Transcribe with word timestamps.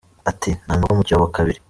Ati 0.29 0.49
“Nta 0.63 0.73
mugabo 0.77 0.93
ugwa 0.95 0.99
mu 0.99 1.03
cyobo 1.07 1.25
kabiri. 1.35 1.59